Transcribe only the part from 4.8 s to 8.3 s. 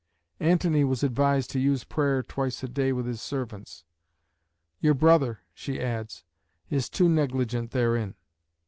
brother," she adds, "is too negligent therein."